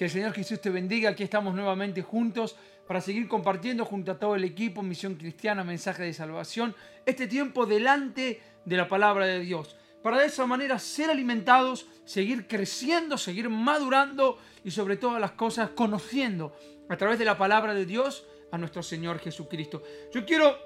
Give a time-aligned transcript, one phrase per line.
[0.00, 1.10] Que el Señor Jesús te bendiga.
[1.10, 2.56] Aquí estamos nuevamente juntos
[2.88, 7.66] para seguir compartiendo junto a todo el equipo Misión Cristiana, mensaje de salvación, este tiempo
[7.66, 9.76] delante de la palabra de Dios.
[10.02, 15.68] Para de esa manera ser alimentados, seguir creciendo, seguir madurando y sobre todas las cosas
[15.76, 16.56] conociendo
[16.88, 19.82] a través de la palabra de Dios a nuestro Señor Jesucristo.
[20.14, 20.56] Yo quiero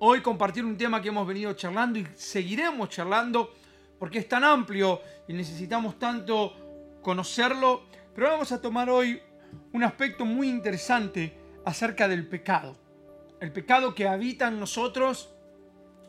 [0.00, 3.54] hoy compartir un tema que hemos venido charlando y seguiremos charlando
[3.98, 9.20] porque es tan amplio y necesitamos tanto conocerlo pero vamos a tomar hoy
[9.72, 12.76] un aspecto muy interesante acerca del pecado.
[13.40, 15.34] El pecado que habita en nosotros,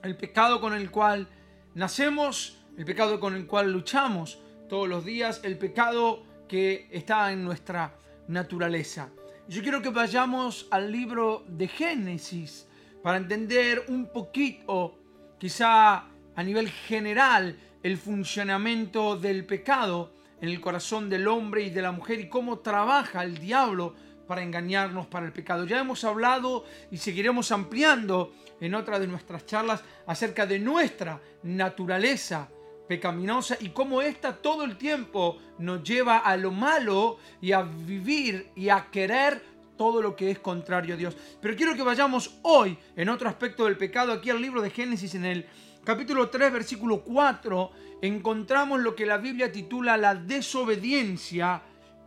[0.04, 1.28] el pecado con el cual
[1.74, 7.44] nacemos, el pecado con el cual luchamos todos los días, el pecado que está en
[7.44, 7.96] nuestra
[8.28, 9.10] naturaleza.
[9.48, 12.68] Yo quiero que vayamos al libro de Génesis
[13.02, 15.00] para entender un poquito,
[15.40, 20.14] quizá a nivel general, el funcionamiento del pecado
[20.44, 23.96] en el corazón del hombre y de la mujer y cómo trabaja el diablo
[24.28, 25.66] para engañarnos para el pecado.
[25.66, 32.50] Ya hemos hablado y seguiremos ampliando en otra de nuestras charlas acerca de nuestra naturaleza
[32.90, 38.50] pecaminosa y cómo ésta todo el tiempo nos lleva a lo malo y a vivir
[38.54, 39.42] y a querer
[39.78, 41.16] todo lo que es contrario a Dios.
[41.42, 45.16] Pero quiero que vayamos hoy en otro aspecto del pecado, aquí al libro de Génesis
[45.16, 45.46] en el
[45.84, 47.72] capítulo 3, versículo 4,
[48.02, 51.62] encontramos lo que la Biblia titula la desobediencia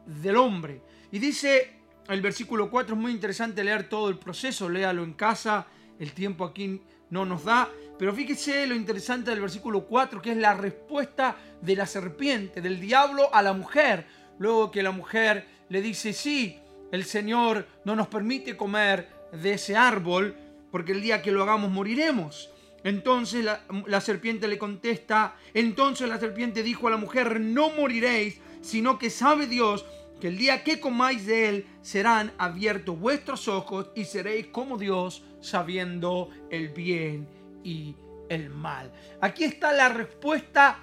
[0.06, 0.82] del hombre.
[1.12, 5.66] Y dice el versículo 4, es muy interesante leer todo el proceso, léalo en casa,
[5.98, 6.80] el tiempo aquí
[7.10, 11.76] no nos da, pero fíjese lo interesante del versículo 4, que es la respuesta de
[11.76, 14.06] la serpiente, del diablo a la mujer,
[14.38, 16.58] luego que la mujer le dice, sí,
[16.92, 20.36] el Señor no nos permite comer de ese árbol,
[20.70, 22.50] porque el día que lo hagamos moriremos.
[22.84, 28.98] Entonces la, serpiente le contesta, entonces la serpiente dijo a la mujer, no moriréis, sino
[28.98, 29.84] que sabe Dios
[30.20, 35.24] que el día que comáis de él serán abiertos vuestros ojos y seréis como Dios,
[35.40, 37.26] sabiendo el bien
[37.64, 37.96] y
[38.28, 38.92] el mal.
[39.20, 40.78] Aquí está la respuesta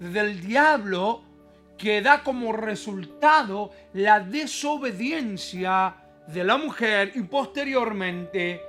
[0.00, 1.22] del diablo
[1.84, 5.94] que da como resultado la desobediencia
[6.26, 8.62] de la mujer y posteriormente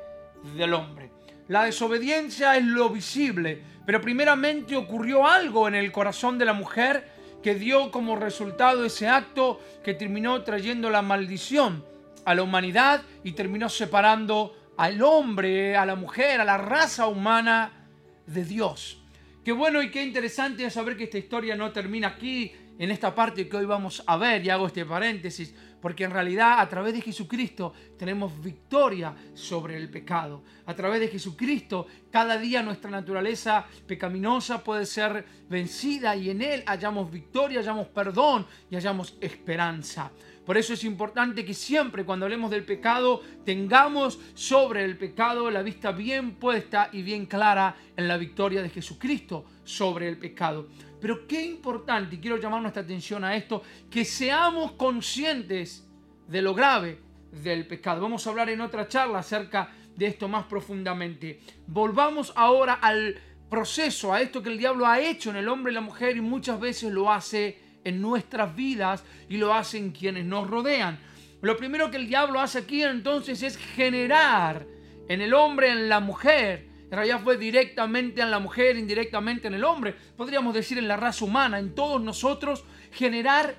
[0.57, 1.11] del hombre.
[1.47, 7.07] La desobediencia es lo visible, pero primeramente ocurrió algo en el corazón de la mujer
[7.41, 11.85] que dio como resultado ese acto que terminó trayendo la maldición
[12.25, 17.87] a la humanidad y terminó separando al hombre, a la mujer, a la raza humana
[18.27, 19.01] de Dios.
[19.45, 23.13] Qué bueno y qué interesante es saber que esta historia no termina aquí, en esta
[23.13, 26.93] parte que hoy vamos a ver, y hago este paréntesis, porque en realidad a través
[26.93, 30.43] de Jesucristo tenemos victoria sobre el pecado.
[30.65, 36.63] A través de Jesucristo cada día nuestra naturaleza pecaminosa puede ser vencida y en Él
[36.65, 40.11] hallamos victoria, hallamos perdón y hallamos esperanza.
[40.45, 45.63] Por eso es importante que siempre cuando hablemos del pecado tengamos sobre el pecado la
[45.63, 50.67] vista bien puesta y bien clara en la victoria de Jesucristo sobre el pecado.
[51.01, 55.87] Pero qué importante, y quiero llamar nuestra atención a esto, que seamos conscientes
[56.27, 56.99] de lo grave
[57.31, 58.01] del pecado.
[58.01, 61.41] Vamos a hablar en otra charla acerca de esto más profundamente.
[61.67, 63.17] Volvamos ahora al
[63.49, 66.21] proceso, a esto que el diablo ha hecho en el hombre y la mujer y
[66.21, 70.99] muchas veces lo hace en nuestras vidas y lo hace en quienes nos rodean.
[71.41, 74.65] Lo primero que el diablo hace aquí entonces es generar
[75.07, 79.53] en el hombre, en la mujer, en realidad fue directamente en la mujer, indirectamente en
[79.53, 83.55] el hombre, podríamos decir en la raza humana, en todos nosotros, generar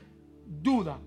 [0.47, 0.99] duda.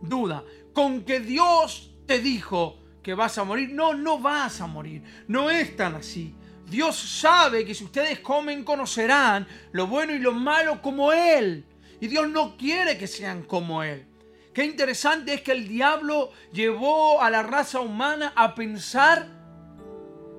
[0.00, 0.44] Duda.
[0.72, 3.70] Con que Dios te dijo que vas a morir.
[3.72, 5.02] No, no vas a morir.
[5.28, 6.34] No es tan así.
[6.68, 11.64] Dios sabe que si ustedes comen conocerán lo bueno y lo malo como Él.
[12.00, 14.06] Y Dios no quiere que sean como Él.
[14.52, 19.28] Qué interesante es que el diablo llevó a la raza humana a pensar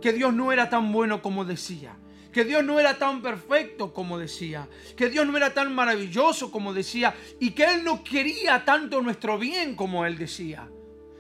[0.02, 1.96] que Dios no era tan bueno como decía,
[2.34, 6.74] que Dios no era tan perfecto como decía, que Dios no era tan maravilloso como
[6.74, 10.68] decía y que Él no quería tanto nuestro bien como Él decía.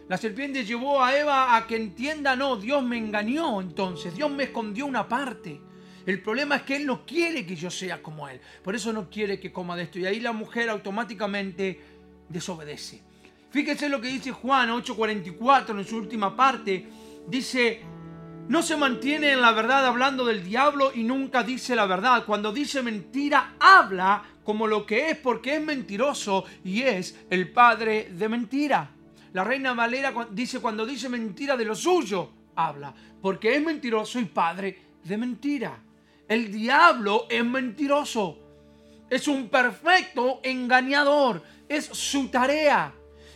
[0.10, 4.44] La serpiente llevó a Eva a que entienda, no, Dios me engañó entonces, Dios me
[4.44, 5.62] escondió una parte.
[6.06, 9.10] El problema es que Él no quiere que yo sea como Él, por eso no
[9.10, 10.00] quiere que coma de esto.
[10.00, 11.80] Y ahí la mujer automáticamente
[12.30, 13.02] desobedece.
[13.52, 16.88] Fíjese lo que dice Juan 8:44 en su última parte.
[17.28, 17.82] Dice,
[18.48, 22.26] no se mantiene en la verdad hablando del diablo y nunca dice la verdad.
[22.26, 28.10] Cuando dice mentira, habla como lo que es porque es mentiroso y es el padre
[28.12, 28.90] de mentira.
[29.34, 34.26] La reina Valera dice cuando dice mentira de lo suyo, habla porque es mentiroso y
[34.26, 35.78] padre de mentira.
[36.32, 38.38] El diablo es mentiroso.
[39.10, 41.44] Es un perfecto engañador.
[41.68, 42.94] Es su tarea.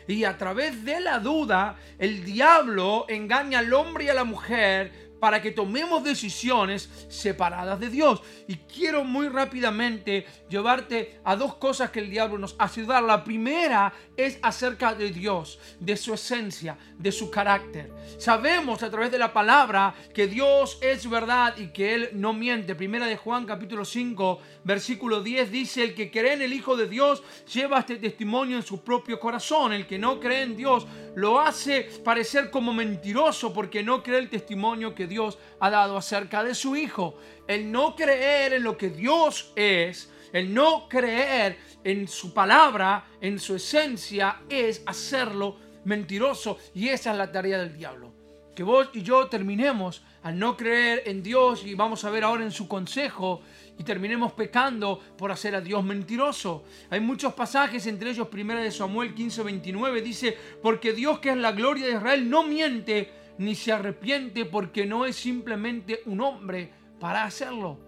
[0.08, 5.05] Y a través de la duda, el diablo engaña al hombre y a la mujer
[5.26, 8.22] para que tomemos decisiones separadas de Dios.
[8.48, 13.02] Y quiero muy rápidamente llevarte a dos cosas que el diablo nos hace dudar.
[13.02, 17.92] La primera es acerca de Dios, de su esencia, de su carácter.
[18.20, 22.76] Sabemos a través de la palabra que Dios es verdad y que Él no miente.
[22.76, 26.88] Primera de Juan capítulo 5, versículo 10 dice, el que cree en el Hijo de
[26.88, 29.74] Dios lleva este testimonio en su propio corazón.
[29.74, 30.86] El que no cree en Dios
[31.16, 35.15] lo hace parecer como mentiroso porque no cree el testimonio que Dios
[35.60, 37.18] ha dado acerca de su Hijo.
[37.48, 43.40] El no creer en lo que Dios es, el no creer en su palabra, en
[43.40, 46.58] su esencia, es hacerlo mentiroso.
[46.74, 48.14] Y esa es la tarea del diablo.
[48.56, 52.44] Que vos y yo terminemos al no creer en Dios y vamos a ver ahora
[52.44, 53.42] en su consejo
[53.78, 56.64] y terminemos pecando por hacer a Dios mentiroso.
[56.90, 61.38] Hay muchos pasajes, entre ellos 1 de Samuel 15, 29, dice, porque Dios que es
[61.38, 66.72] la gloria de Israel no miente ni se arrepiente porque no es simplemente un hombre
[67.00, 67.80] para hacerlo.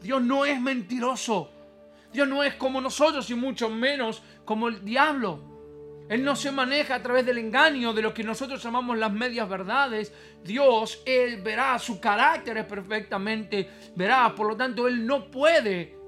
[0.00, 1.50] Dios no es mentiroso.
[2.12, 5.48] Dios no es como nosotros y mucho menos como el diablo.
[6.08, 9.46] Él no se maneja a través del engaño de lo que nosotros llamamos las medias
[9.46, 10.12] verdades.
[10.42, 14.34] Dios, Él verá, su carácter perfectamente verá.
[14.34, 15.98] Por lo tanto, Él no puede,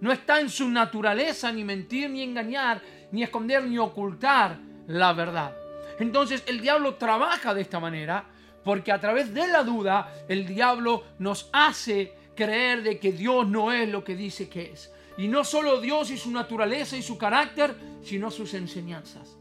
[0.00, 2.80] no está en su naturaleza ni mentir, ni engañar,
[3.10, 5.56] ni esconder, ni ocultar la verdad.
[5.98, 8.24] Entonces el diablo trabaja de esta manera
[8.64, 13.72] porque a través de la duda el diablo nos hace creer de que Dios no
[13.72, 14.92] es lo que dice que es.
[15.16, 19.36] Y no solo Dios y su naturaleza y su carácter, sino sus enseñanzas.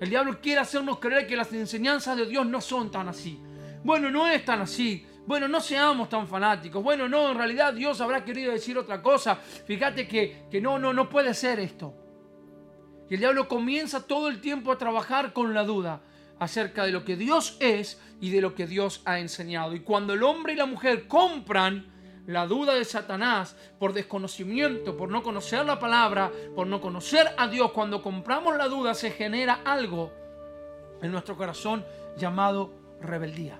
[0.00, 3.40] El diablo quiere hacernos creer que las enseñanzas de Dios no son tan así.
[3.82, 5.06] Bueno, no es tan así.
[5.26, 6.82] Bueno, no seamos tan fanáticos.
[6.82, 9.36] Bueno, no, en realidad Dios habrá querido decir otra cosa.
[9.36, 11.94] Fíjate que, que no, no, no puede ser esto.
[13.10, 16.00] Y el diablo comienza todo el tiempo a trabajar con la duda
[16.38, 19.74] acerca de lo que Dios es y de lo que Dios ha enseñado.
[19.74, 21.86] Y cuando el hombre y la mujer compran
[22.26, 27.48] la duda de Satanás por desconocimiento, por no conocer la palabra, por no conocer a
[27.48, 30.12] Dios, cuando compramos la duda se genera algo
[31.00, 31.84] en nuestro corazón
[32.18, 33.58] llamado rebeldía.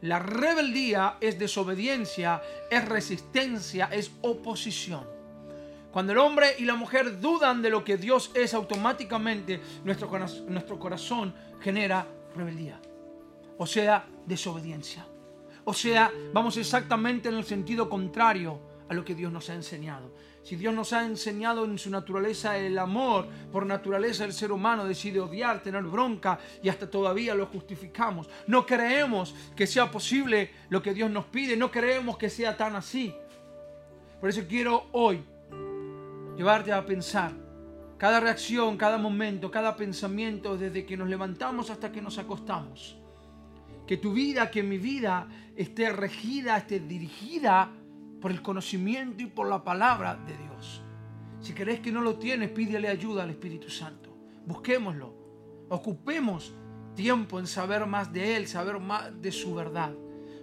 [0.00, 5.06] La rebeldía es desobediencia, es resistencia, es oposición.
[5.92, 10.10] Cuando el hombre y la mujer dudan de lo que Dios es, automáticamente nuestro,
[10.48, 12.80] nuestro corazón genera rebeldía.
[13.58, 15.06] O sea, desobediencia.
[15.64, 18.58] O sea, vamos exactamente en el sentido contrario
[18.88, 20.14] a lo que Dios nos ha enseñado.
[20.42, 24.86] Si Dios nos ha enseñado en su naturaleza el amor, por naturaleza el ser humano
[24.86, 28.28] decide odiar, tener bronca y hasta todavía lo justificamos.
[28.46, 32.76] No creemos que sea posible lo que Dios nos pide, no creemos que sea tan
[32.76, 33.14] así.
[34.20, 35.22] Por eso quiero hoy
[36.36, 37.32] llevarte a pensar.
[37.98, 42.98] Cada reacción, cada momento, cada pensamiento, desde que nos levantamos hasta que nos acostamos.
[43.86, 47.70] Que tu vida, que mi vida esté regida, esté dirigida
[48.20, 50.82] por el conocimiento y por la palabra de Dios.
[51.40, 54.16] Si crees que no lo tienes, pídele ayuda al Espíritu Santo.
[54.46, 55.14] Busquémoslo.
[55.68, 56.52] Ocupemos
[56.94, 59.92] tiempo en saber más de Él, saber más de su verdad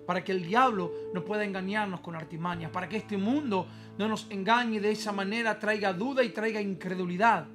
[0.09, 3.67] para que el diablo no pueda engañarnos con artimañas, para que este mundo
[4.00, 7.45] no nos engañe de esa manera, traiga duda y traiga incredulidad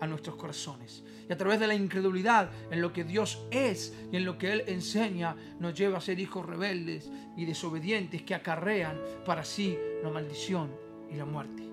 [0.00, 1.02] a nuestros corazones.
[1.28, 4.52] Y a través de la incredulidad en lo que Dios es y en lo que
[4.52, 10.10] Él enseña, nos lleva a ser hijos rebeldes y desobedientes que acarrean para sí la
[10.10, 10.70] maldición
[11.10, 11.64] y la muerte.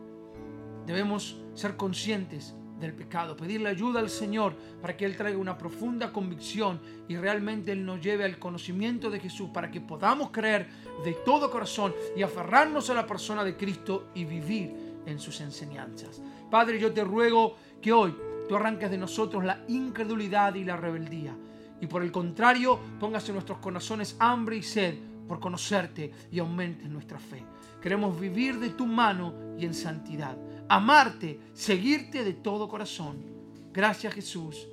[0.88, 6.12] Debemos ser conscientes del pecado, pedirle ayuda al Señor para que Él traiga una profunda
[6.12, 10.68] convicción y realmente Él nos lleve al conocimiento de Jesús para que podamos creer
[11.04, 14.74] de todo corazón y aferrarnos a la persona de Cristo y vivir
[15.06, 16.22] en sus enseñanzas.
[16.50, 18.16] Padre, yo te ruego que hoy
[18.48, 21.36] tú arranques de nosotros la incredulidad y la rebeldía
[21.82, 24.96] y por el contrario pongas en nuestros corazones hambre y sed
[25.28, 27.44] por conocerte y aumentes nuestra fe.
[27.82, 30.38] Queremos vivir de tu mano y en santidad
[30.70, 33.24] amarte, seguirte de todo corazón.
[33.74, 34.68] Gracias Jesús.